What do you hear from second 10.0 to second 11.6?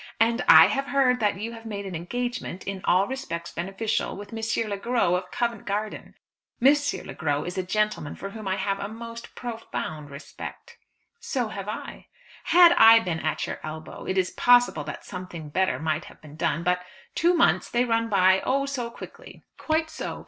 respect." "So